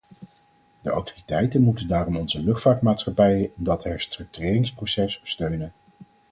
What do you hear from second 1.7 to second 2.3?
daarom